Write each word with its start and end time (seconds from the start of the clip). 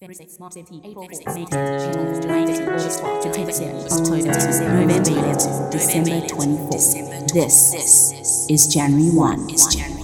February 0.00 0.14
6, 0.14 0.38
March 0.38 0.52
17, 0.52 0.80
April 0.84 1.08
4, 1.08 1.34
May 1.34 1.44
10, 1.44 1.92
June, 1.92 2.22
July 2.22 2.46
13, 2.46 2.68
August 2.68 3.00
12, 3.00 3.22
September 3.24 3.50
7, 3.50 3.74
October 3.90 4.22
2, 4.22 4.30
November 4.86 5.10
11, 5.10 5.70
December 5.72 6.28
24. 6.28 6.70
This 7.34 8.46
is 8.48 8.66
January 8.72 9.10
1. 9.10 9.50
Is 9.50 9.66
January 9.74 9.97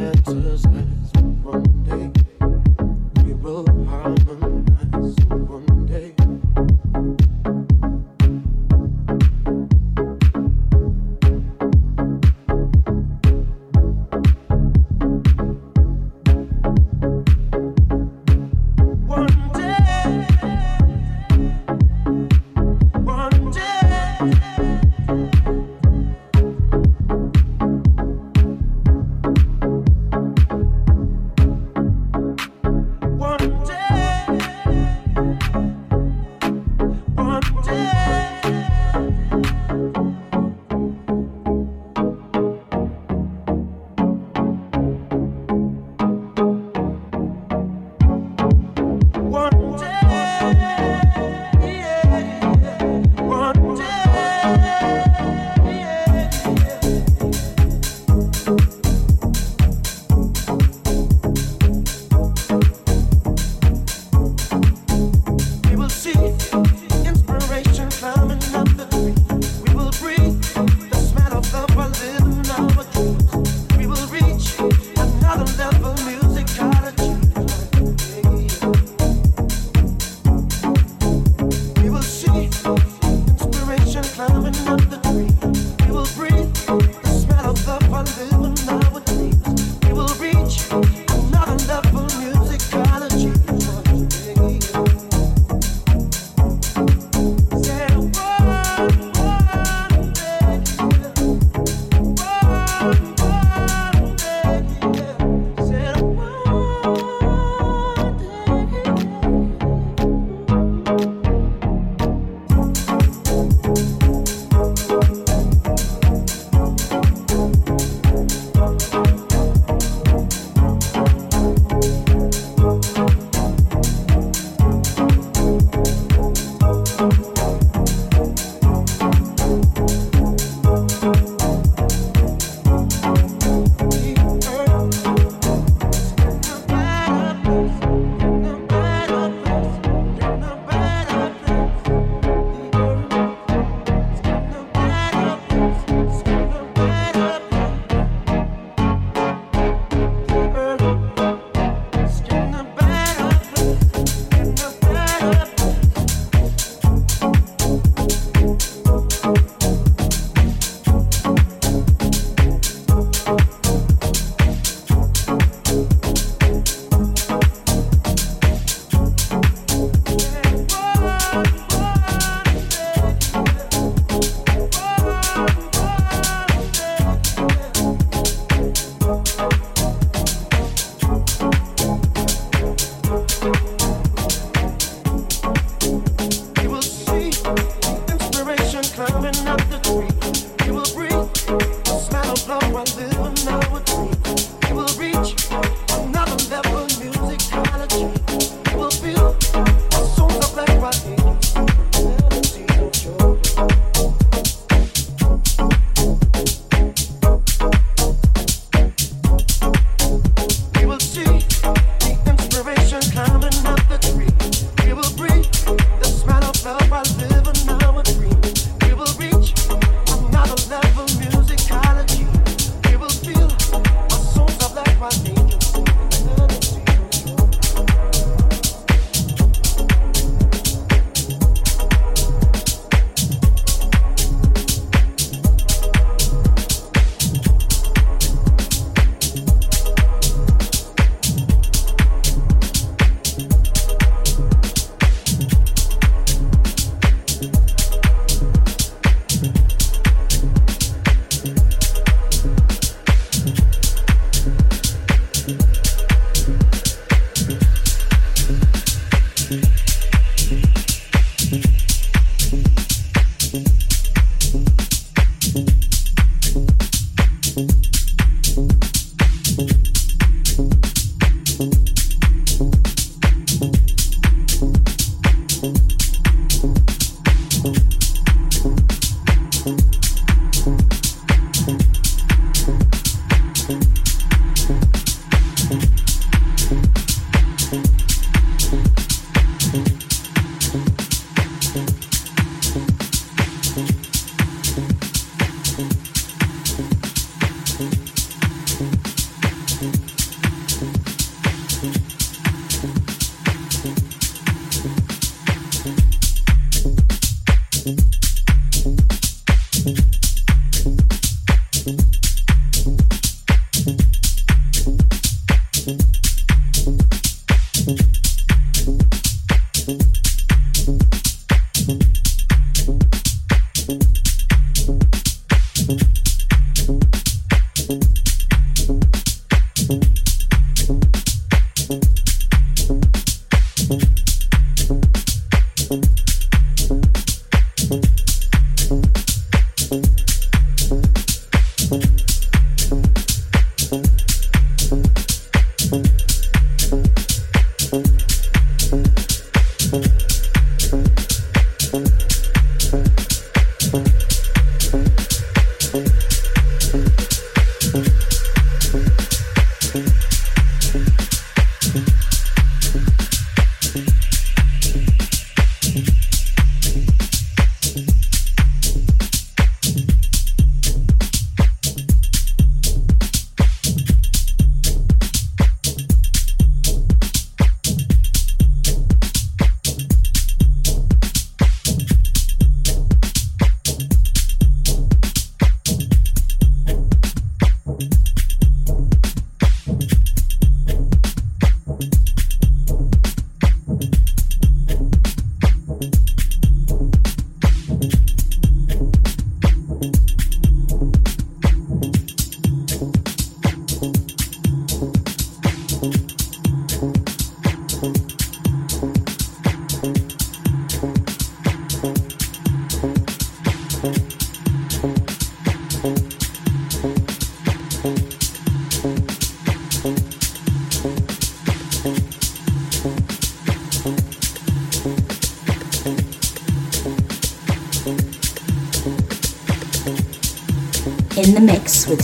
answers. 0.00 0.71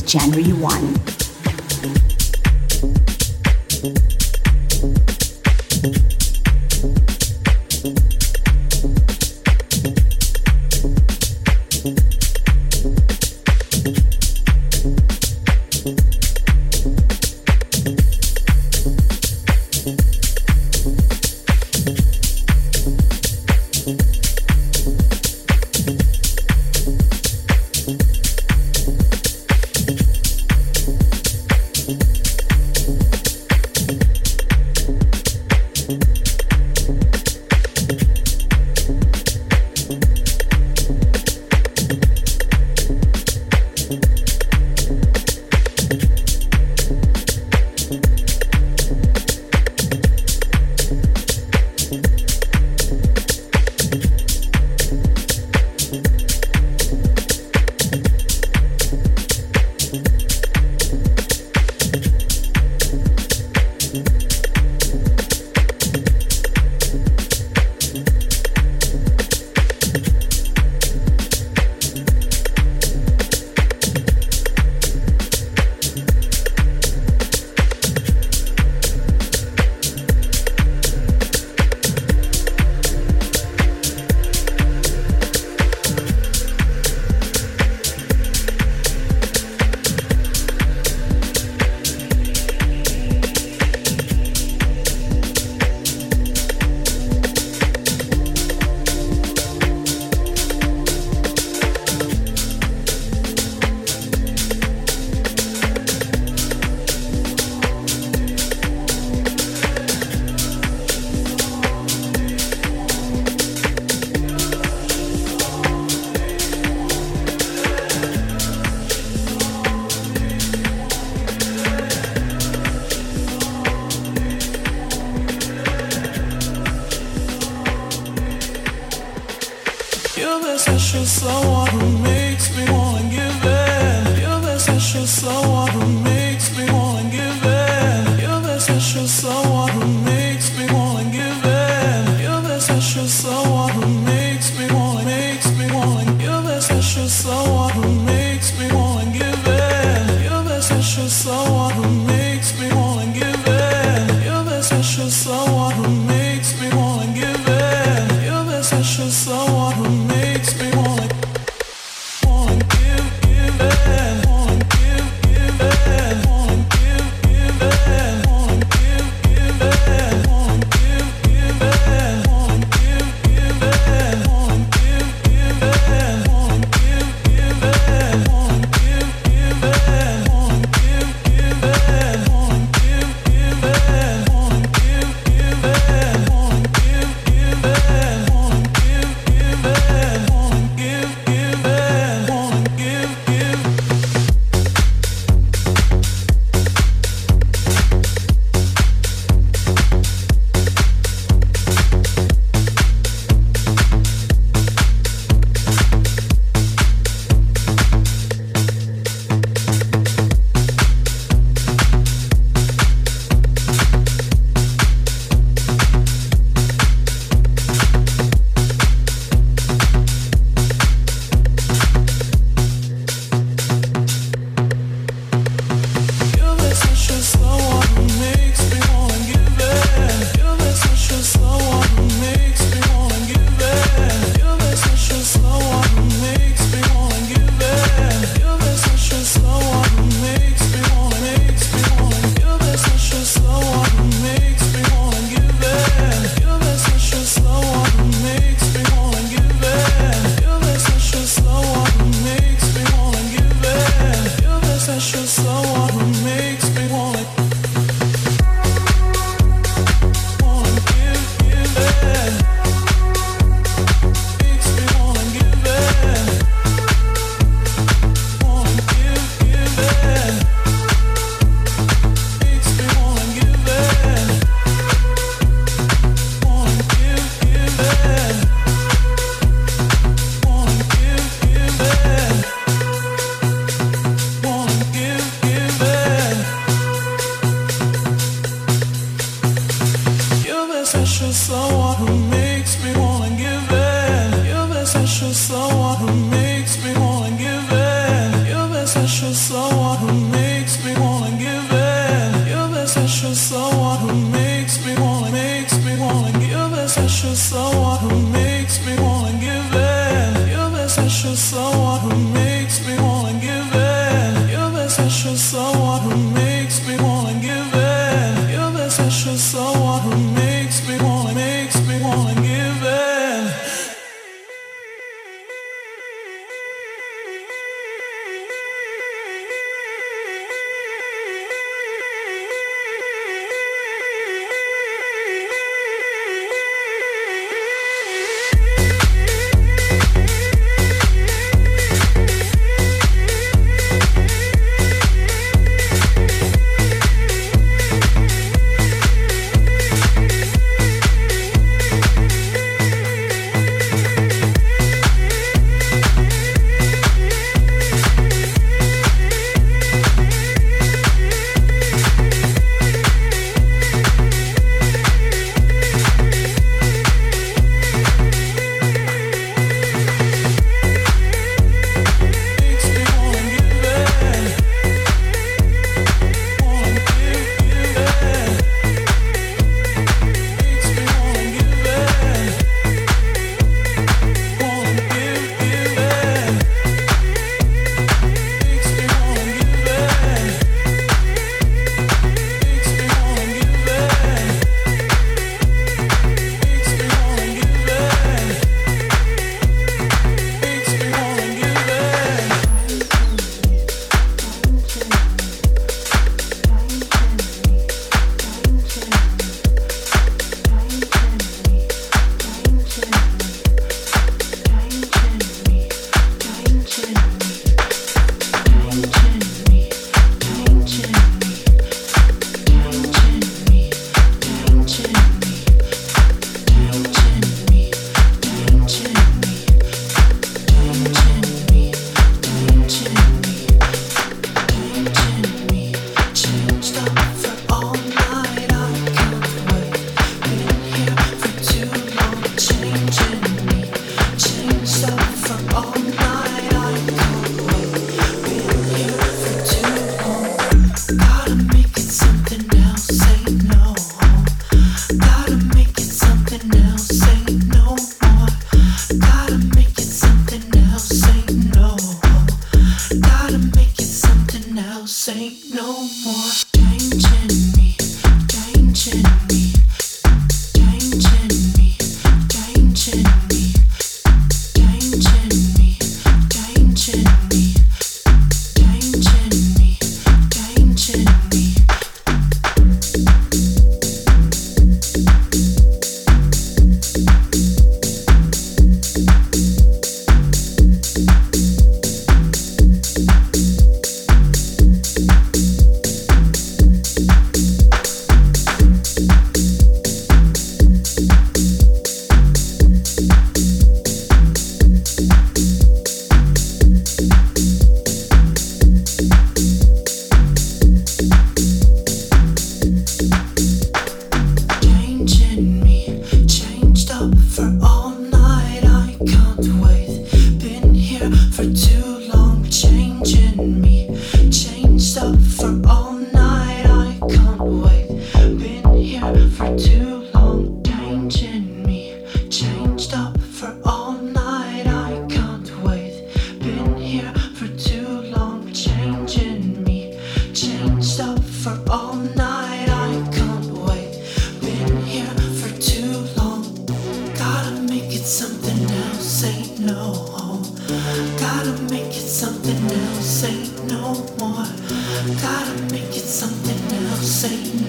January 0.09 0.55
1. 0.55 1.18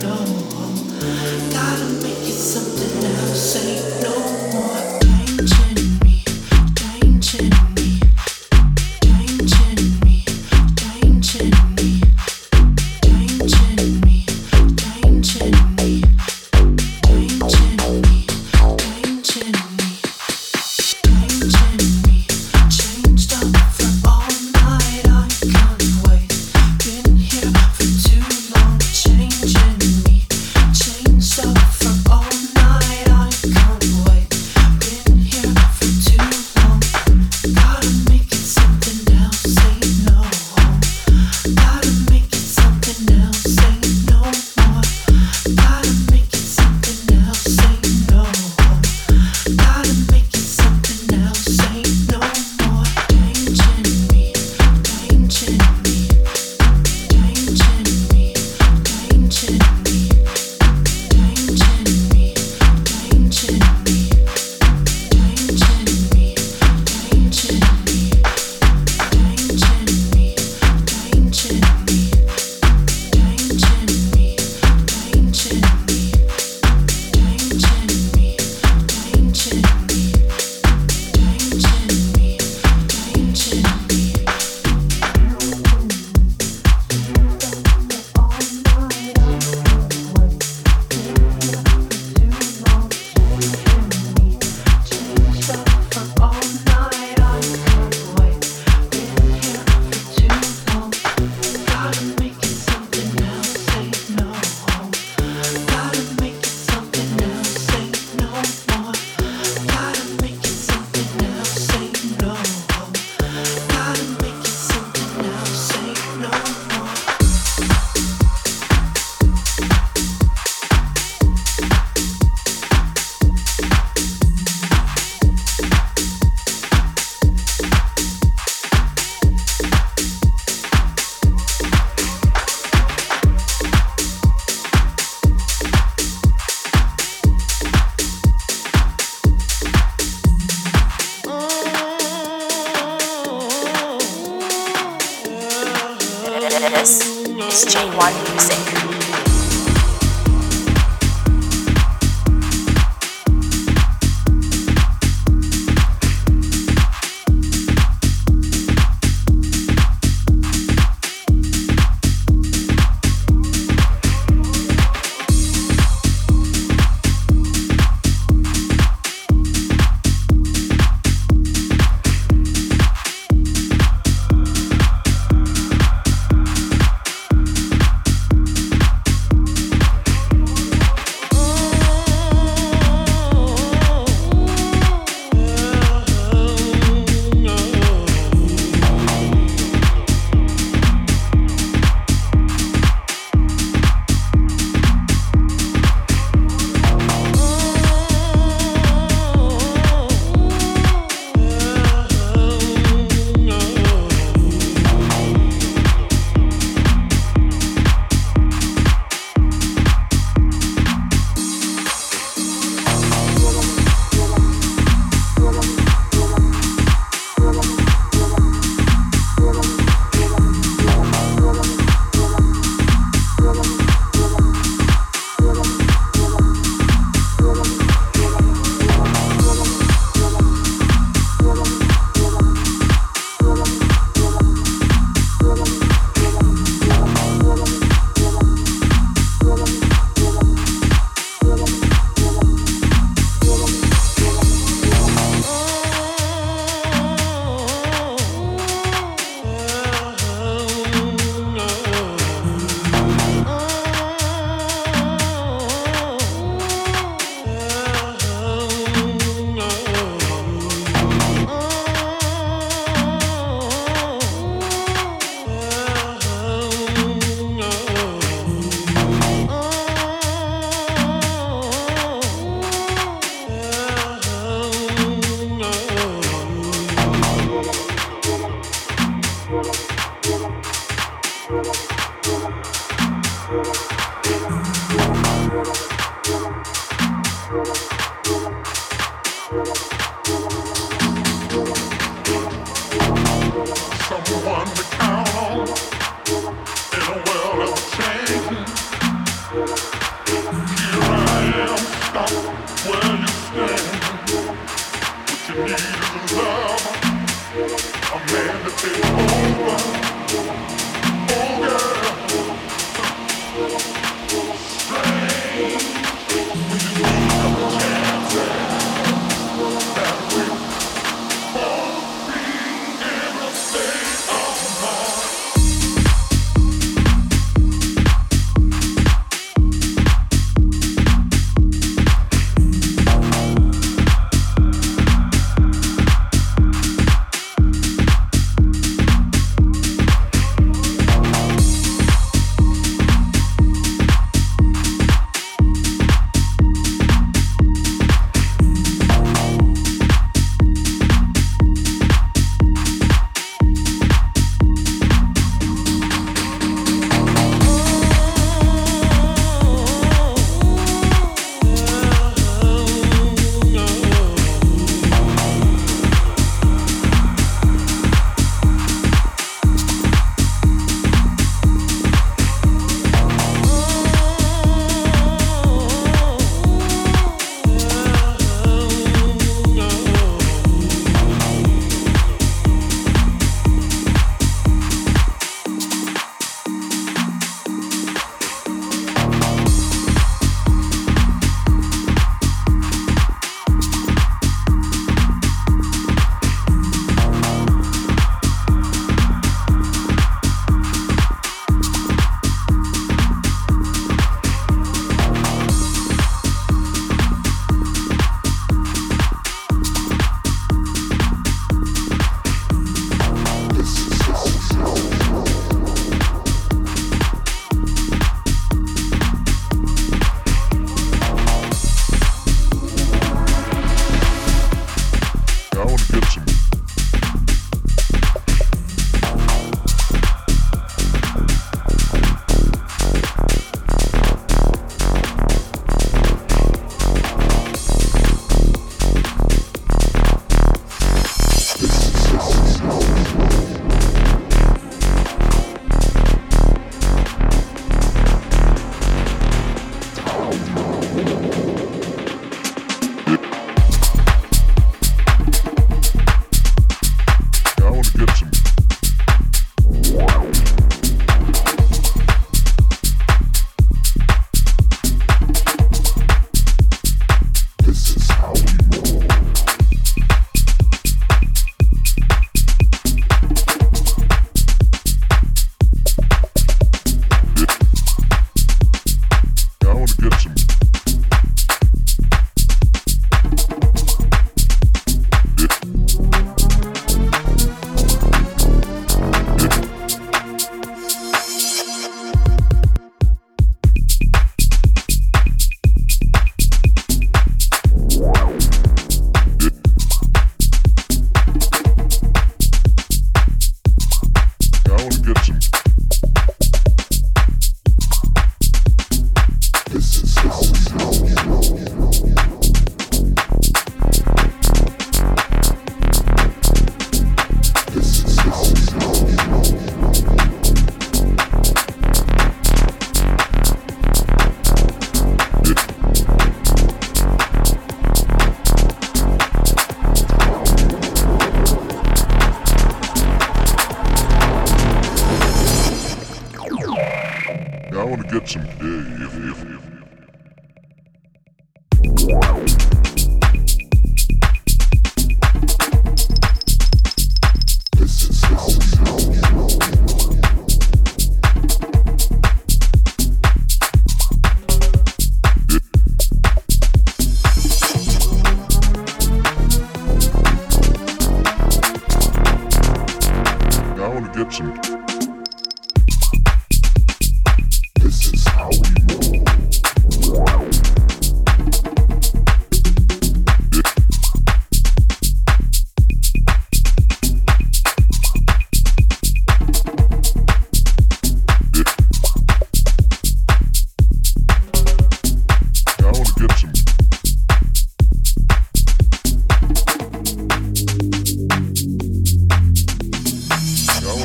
no. 0.01 0.15
Gotta 1.51 1.85
make 2.03 2.27
it 2.27 2.39
something 2.39 3.03
else, 3.05 3.55
ain't 3.65 4.03
no 4.03 4.15
more. 4.53 4.88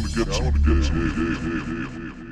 wanna 0.04 0.24
get, 0.24 0.34
I 0.34 0.44
wanna 0.44 0.58
get. 0.58 2.23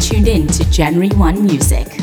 Tuned 0.00 0.28
in 0.28 0.46
to 0.46 0.68
January 0.70 1.08
1 1.10 1.44
Music. 1.44 1.99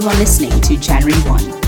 You 0.00 0.08
are 0.08 0.16
listening 0.16 0.58
to 0.62 0.78
January 0.78 1.12
1. 1.28 1.59